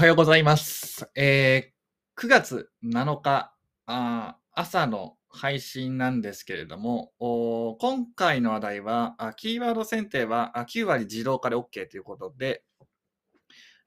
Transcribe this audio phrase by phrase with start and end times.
[0.00, 1.10] はようございます。
[1.14, 3.54] えー9月7日
[3.84, 7.12] あ朝の配信なんですけれども、
[7.78, 12.64] 今回の話題は、あキーワード選定はあ9割自動化で OK ということで、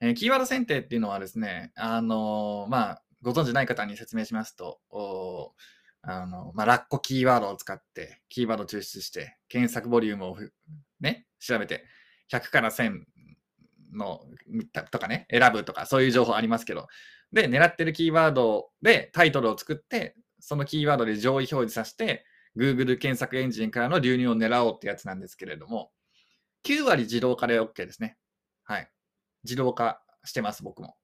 [0.00, 4.78] えーキーワード選定っていうのはですね、あのーまあ、ご存知ない方に説明しますと、
[6.02, 10.36] あのまあ、ラッコキーワードを使って、キーワード抽出して、検索ボリュームを
[11.00, 11.84] ね、調べて、
[12.30, 13.00] 100から1000
[13.94, 14.20] の
[14.90, 16.88] とかね、選ぶとか、そういう情報ありますけど、
[17.32, 22.24] で、狙ってるキーワードでタイトルを作って、そのキーワードで上位表示させて、
[22.56, 25.90] Google 検索エンジンからの流入を狙おうってやつなんですけれども、
[26.66, 28.16] 9割自動化で OK ですね。
[28.62, 28.90] はい。
[29.42, 30.96] 自動化してます、僕も。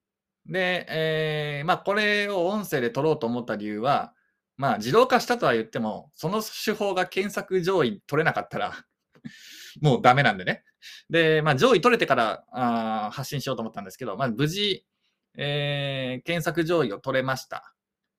[0.47, 4.15] で、えーまあ、これを音声で取ろうと思った理由は、
[4.57, 8.85] まあ、自動化したとは言っても、その手法が検索上位取れなかったら、
[9.81, 10.65] もうダメなんでね。
[11.09, 14.87] で、まあ、上位取れてからあ発信しようと思ったんですけど、まあ、無事、
[15.37, 17.75] えー検索上位を取れました。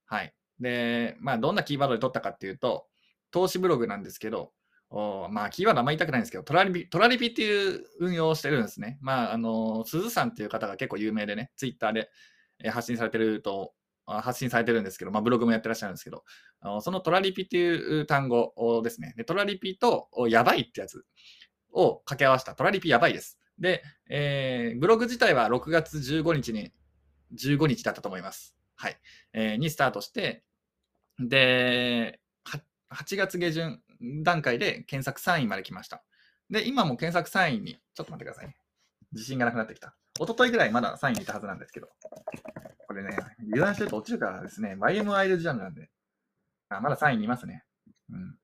[0.06, 0.34] はい。
[0.60, 2.88] で、まあ、どんなキーワードで取ったかっていうと、
[3.32, 4.54] 投資ブログなんですけど、
[4.90, 8.98] おまあ、キーワードあんまり言いたくないんですけど、トラリピ、トラリピっていう運用をしてるんですね。
[9.02, 12.10] まあ、あの、鈴さんっていう方が結構有名でね、ツイッターで
[12.70, 13.74] 発信されてると、
[14.06, 16.24] 発信されてるんですけど、まあ、ブログもやってらっしゃるんですけど、
[16.82, 21.06] そのトラリピっていう単語ですね、でトラリピとやばいってやつ
[21.72, 23.40] を掛け合わせたトラリピやばいです。
[23.60, 26.72] で、えーブログ自体は6月15日に、
[27.34, 28.56] 15日だったと思います。
[28.76, 28.98] はい。
[29.34, 30.44] えーにスタートして、
[31.20, 32.20] で、
[32.90, 33.82] 8月下旬
[34.24, 36.04] 段階で検索3位まで来ました。
[36.50, 38.58] で、今も検索3位に、ちょっと待ってくださいね。
[39.14, 39.96] 自信がなくなってきた。
[40.20, 41.88] 一昨日ぐらいまだ3位にいたはずなんですけど、
[42.92, 43.18] これね、
[43.54, 45.90] 油断してると落ちるからですね、YMIL ジャンルなんで、
[46.68, 47.64] あ、まだ3位にいますね。
[48.12, 48.36] うん。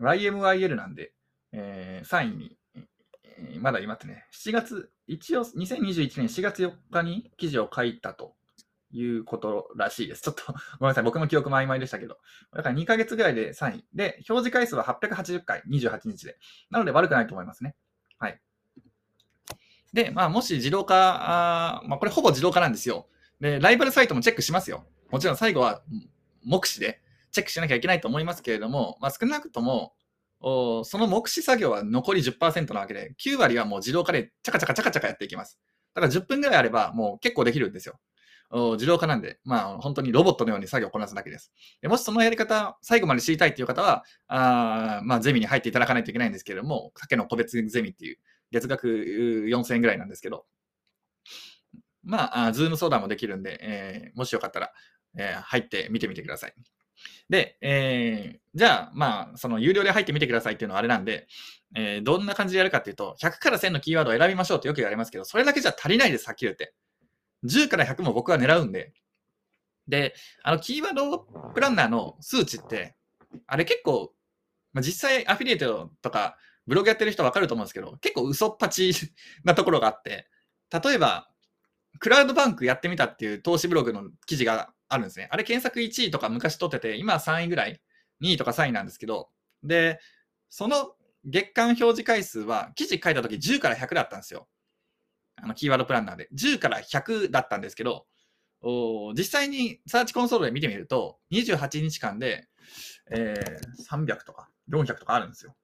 [0.00, 1.14] YMIL なんで、
[1.52, 4.26] えー3位に、えーまだいますね。
[4.34, 8.36] 7月、一応2021年4月4日に記事を書いたと
[8.90, 10.20] いうことらしいです。
[10.20, 10.42] ちょっと
[10.78, 11.04] ごめんなさい。
[11.04, 12.18] 僕も記憶も曖昧でしたけど。
[12.52, 13.86] だから2ヶ月ぐらいで3位。
[13.94, 16.38] で、表示回数は880回、28日で。
[16.68, 17.76] なので悪くないと思いますね。
[18.18, 18.38] はい。
[19.94, 23.08] で、まあ、もし自動化、あまあ、これほぼ自動化なんですよ。
[23.40, 24.86] で、ライバルサイトもチェックしますよ。
[25.10, 25.82] もちろん最後は
[26.44, 27.00] 目視で
[27.30, 29.94] チェックしなきゃいけないと思いますけれども、まあ、少なくとも、
[30.40, 35.58] その目視作業は残り10%なわけで、9割はもう自動化でチャカチャカチャカチャカやっていきます。
[35.94, 37.98] だから10分ぐらいあればもう結構できるんですよ。
[38.50, 41.52] お自動化なんで、まあ本当にロボットのように作業をこなすだけです。
[41.82, 48.18] でもしそのやり方、最後まで知りたいっていう方は、あまあゼミに入っていただかないといけないんですけれども、かけの個別ゼミっていう
[48.50, 50.46] 月額4000円ぐらいなんですけど、
[52.08, 54.72] まあ、ズーム相談もできるんで、えーもしよかったら、
[55.16, 56.54] えー入ってみてみてください。
[57.28, 61.28] で、えーじゃあ、まあ、その有料で入ってみてくださいっていうのはあれなんで、
[61.76, 66.74] えーどんな感じでやるかっていうと、100から1000のキーワードを選びましょうってよく言われますけど、それだけじゃ足りないです、はっきり言って。
[67.44, 68.92] 10から100も僕は狙うんで。
[69.86, 71.18] で、あの、キーワード
[71.54, 72.96] プランナーの数値って、
[73.46, 74.12] あれ結構、
[74.72, 76.36] まあ、実際アフィリエイトとか
[76.66, 78.92] ブログやってる人わかると思うんですけど、結構嘘っぱち
[79.44, 80.28] なところがあって、
[80.84, 81.28] 例えば、
[82.00, 85.28] クラウドバンクやってみたっていう投資ブログの記事があるんですね。
[85.30, 87.80] あれ検索1位とか昔取ってて、今は3位ぐらい、
[88.22, 89.28] 2位とか3位なんですけど、
[89.62, 89.98] で、
[90.48, 90.94] その
[91.24, 94.48] 月間表示回数は記事書いた時10から100だったんですよ。
[95.36, 96.28] あの、キーワードプランナーで。
[96.34, 98.06] 10から100だったんですけど、
[98.60, 102.48] お実際にサーチコンソールで見てみると、28日間で、
[103.10, 105.54] えー300とか400とかあるんですよ。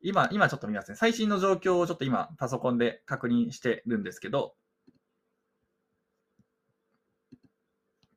[0.00, 0.96] 今、今ちょっと見ますね。
[0.96, 4.54] 最新の状況をちょっと今パソコンで確認してるんですけど、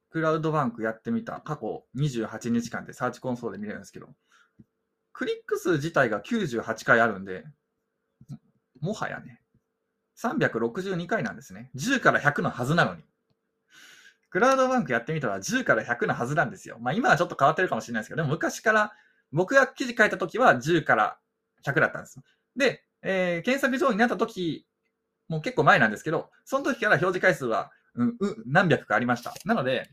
[0.10, 4.08] クラウドバンクやってみた過去28日間でサーチコンソールで見れるんですけど、
[5.14, 7.44] クリック数自体が98回あるんで、
[8.80, 9.42] もはやね、
[10.22, 11.72] 362回なんですね。
[11.76, 13.04] 10から100のはずなのに。
[14.30, 16.78] クラウドバンクやってみたら10から100のはずなんですよ。
[16.80, 18.94] まあ今はちょっと変わってるかもしれないですけど、でも昔から
[19.32, 21.18] 僕が記事書いた時は10から
[21.66, 22.20] 100だったんです。
[22.56, 24.66] で、えー検索上になった時
[25.30, 29.34] もう結構前なんですけど、その時から表示回数は、うん、うん何百かありました。
[29.46, 29.90] なので、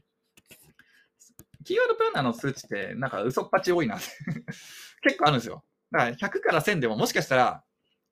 [1.64, 4.06] キーワードプランナーの数値ってなんか嘘っぱち多いなって
[5.02, 5.64] 結構あるんですよ。
[5.90, 7.64] だから100から1000でももしかしたら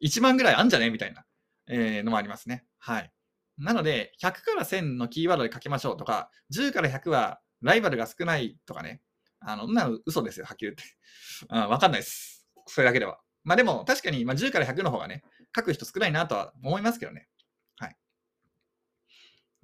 [0.03, 1.25] 1万ぐらいあんじゃねみたいな、
[1.69, 2.67] えーのもありますね。
[2.79, 3.13] はい。
[3.59, 9.03] なので、100から1000のキーワードで書きましょうとか、10から100はライバルが少ないとかね。
[9.41, 10.83] あの、な嘘ですよ、はっきり言って。
[11.51, 12.47] うん、わかんないです。
[12.67, 13.21] それだけでは。
[13.45, 15.23] まあでも、確かに、まあ、10から100の方がね、
[15.55, 17.29] 書く人少ないなとは思いますけどね。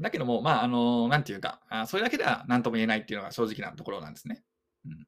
[0.00, 4.42] だけども、まあ、あのなんていうか、あそれだけでは何とも言えないっていうのが正直なところなんですね。
[4.86, 5.06] うん。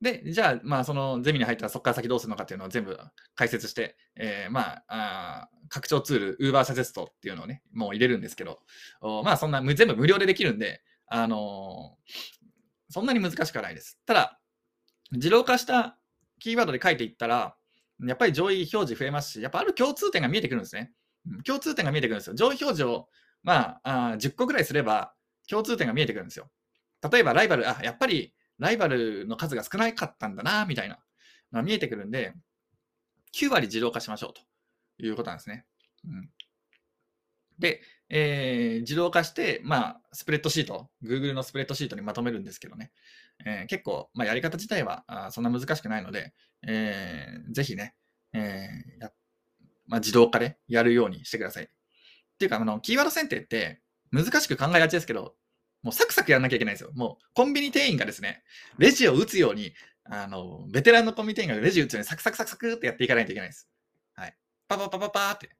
[0.00, 2.96] で、じゃあ、まあ、そのゼミに入ったらそこから先どうするのかっていうのを全部
[3.34, 8.60] 解説して、えー、まああ、拡張ツール、Uber Suggest っていうのをね、もう入れるんですけど、
[9.00, 13.98] おまあ、そんな、全部無料でできるんで、あのー、そんなに難しくはないです。
[14.06, 14.40] ただ、
[15.10, 15.98] 自動化した
[16.38, 17.56] キーワードで書いていったら、
[18.06, 20.92] やっぱり上位表示増えますし、やっぱある共通点が見えてくるんですね。
[21.44, 22.34] 共通点が見えてくるんですよ。
[22.34, 23.08] 上位表示を、
[23.48, 25.14] まあ、あ10個ぐらいすれば、
[25.48, 26.50] 共通点が見えてくるんですよ。
[27.10, 30.96] 例えば、ライバル、あ、やっぱりライバルの数が少なかったんだな、みたいな
[31.50, 32.34] のが見えてくるんで、
[33.34, 34.42] 9割自動化しましょうと
[35.02, 35.64] いうことなんですね。
[36.04, 36.30] うん、
[37.58, 37.80] で、
[38.10, 42.92] えー、自動化して、まあ、スプレッドシート、Google のスプレッドシートにまとめるんですけどね、
[43.46, 46.34] えー、結構、まあ、やり方自体はあそんな難しくないので、
[46.66, 47.94] えー、ぜひね、
[48.34, 49.10] えーや
[49.86, 51.70] まあ、自動化でやるようにしてください。
[52.38, 53.80] っていうか、あの、キーワード選定って
[54.12, 55.34] 難しく考えがちですけど、
[55.82, 56.92] もうサクサクやんなきゃいけないんですよ。
[56.94, 58.44] もうコンビニ店員がですね、
[58.78, 59.72] レジを打つように、
[60.04, 63.68] あの、ベテランのコンビニ店員がレジ打つようにサクサクサクサクってやっていかないといけないです。
[64.14, 64.36] はい。
[64.68, 65.50] パパパパパーって。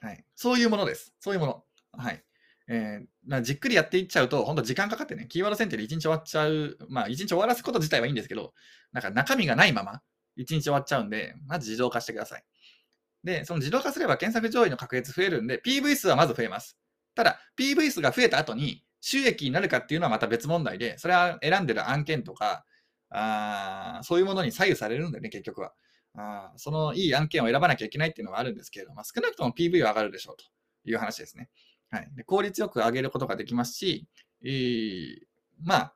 [0.00, 0.24] はい。
[0.34, 1.14] そういうものです。
[1.20, 1.64] そういうもの。
[1.92, 2.24] はい。
[2.68, 8.52] えー、ま、じっくりやっていっちゃうと、本当時間かかってね、キーワード選定で1日終わっちゃう、まあ、1日終わらすこと自体はいいんですけど、
[8.92, 10.02] なんか中身がないまま、
[10.38, 12.44] 1日終わっちゃうんで、まず自動化してください。
[13.24, 16.78] で、その自動化すれば検索上位の確率増えるんで、PV 数はまず増えます。
[17.14, 22.64] ただ、PV 数が増えた後に、収益になるかっていうのはまた別問題で、それは選んでる案件とか、
[23.10, 25.72] あそういうものに左右されるんだよね、結局は。
[26.14, 30.44] あそのいい案件を選ばなきゃいけないっていうのはあるんですけれども、ま、少なくとも PV は上がるでしょうと
[30.88, 31.48] いう話ですね。
[31.90, 34.06] はい、で効率よく上げることができますし、
[34.44, 35.16] えー、
[35.62, 35.94] まあ、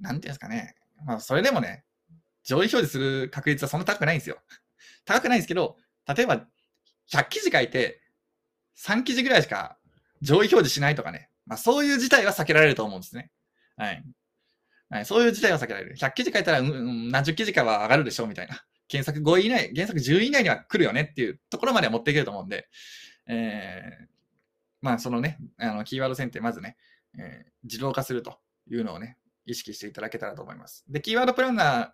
[0.00, 0.74] なんていうんですかね。
[1.04, 1.84] まあ、それでもね、
[2.44, 4.38] 上位表示する確率はそんな高くないんですよ。
[5.04, 5.76] 高くないんですけど、
[6.14, 6.46] 例えば、
[7.12, 8.00] 100記事書いて、
[8.78, 9.76] 3記事ぐらいしか
[10.22, 11.28] 上位表示しないとかね。
[11.46, 13.30] まあ、そういう事態は避けられると思うんですね。
[13.76, 14.04] はい。
[14.90, 15.96] はい、そういう事態は避けられる。
[15.96, 18.64] 100記事書いたら、うん、何十記事かは上がるでしょうみたいな。
[18.88, 22.68] 検索5位以内、原作10位以内には来るよねっていうところまでは持っていけると思うんで、
[23.28, 24.06] えー、
[24.82, 26.76] まあそのね、あのキーワード選定まずね、
[27.16, 29.16] えー、自動化するというのをね、
[29.46, 30.84] 意識していただけたらと思います。
[30.88, 31.90] で、キーワードプランナー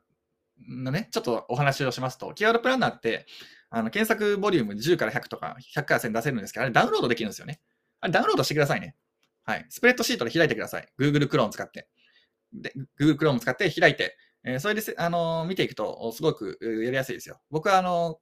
[0.69, 3.27] のね、ちょっとお話をしますと、キーワードプランナーって、
[3.71, 7.61] あの検索ボリューム10から100とか、100から1000出せるんですけど、あれダウンロードできるんですよね。
[8.01, 8.97] あれダウンロードしてくださいね。
[9.45, 9.67] はい。
[9.69, 10.89] スプレッドシートで開いてください。
[10.99, 11.89] Google Chrome 使って。
[12.53, 17.41] で、Google Chrome 使って開いて、えー、それであのー、見ていくと、すごくやりやすいですよ。
[17.51, 18.19] 僕は、あの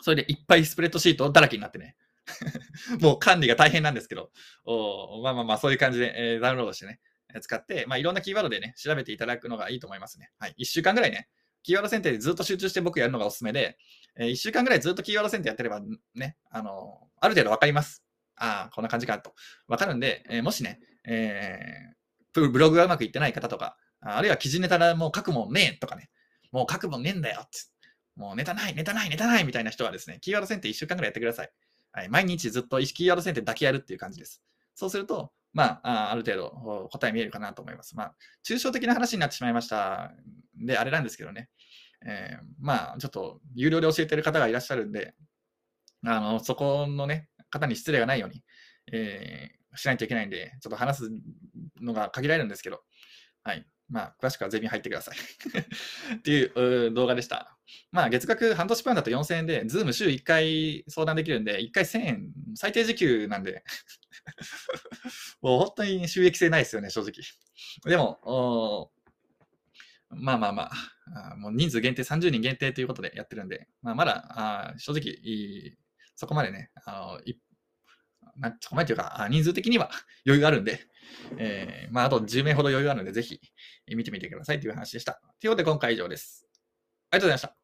[0.00, 1.96] ー、それでいっぱいスプレッドシートだらけになってね。
[3.00, 4.30] もう管理が大変なんですけど、
[4.64, 7.00] おまあまあまあ、そういう感じで、えー、ダウンロードしてね、
[7.40, 10.30] 使って、まあ、いろんなキーワードでね、調べていただくのがいいと思いますね。
[10.38, 10.54] はい。
[10.58, 11.28] 1週間ぐらいね、
[11.62, 13.78] キーワード選定でずっと集中して僕やるのがおすすめで、
[14.16, 15.80] えー、1週間ぐらいずっとキーワード選定やってれば、
[16.14, 18.04] ね、あのある程度わかります。
[18.36, 19.32] ああ、こんな感じかと。
[19.66, 26.10] わかるんで、えー、もしね、えー、ブログがうまくいってない方とか、あるいは記事ネタでもう書くもんねえとかね、
[26.52, 27.58] もう書くもんねえんだよって、
[28.16, 31.50] もうネタない、ネタない、ネタないみたいな人はですね、キーワード選定1週間ぐらいやってください。
[31.92, 34.42] はい、毎日ずっとキーワード選定だけやるっていう感じです。
[34.74, 37.96] そうすると、まあ、ある程度答え見えるかなと思います。
[37.96, 38.14] まあ、
[38.46, 40.12] 抽象的な話になってしまいました
[40.56, 41.48] で、あれなんですけどね。
[42.06, 45.14] えー、まあ、ちょっと有料で教えてる方がいらっしゃるんで、
[46.04, 48.42] あの、そこのね、方に失礼がないように、
[48.92, 51.10] えー、しないといけないんで、ちょっと話す
[51.80, 52.80] のが限られるんですけど、
[53.44, 53.66] はい。
[53.94, 55.16] まあ、詳しくはゼミ入ってください
[56.18, 57.56] っていう動画でした。
[57.92, 63.62] まあ、月額半年プランだと4000円で、ズーム週1回相談できるんで、1回1000円、最低時給なんで
[65.40, 67.12] もう本当に収益性ないですよね、正直。
[67.88, 68.90] でも、
[70.10, 70.70] まあまあま
[71.32, 74.24] あ、もう人数限定30人限定ということでやってるんで、まあ、まだ
[74.70, 75.76] あ正直、
[76.16, 77.38] そこまでね、あのい
[78.36, 79.90] なそこまでというか、人数的には
[80.26, 80.80] 余裕があるんで、
[81.38, 83.40] えー、まあ、あと10名ほど余裕があるんで、ぜひ
[83.88, 85.20] 見てみてくださいという話でした。
[85.40, 86.46] ということで、今回以上です。
[87.10, 87.63] ありがとうございました。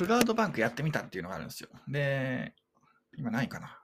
[0.00, 1.68] クラウドバンクやってみたっていうのがあるんですよ。
[1.86, 2.54] で、
[3.18, 3.79] 今ないかな。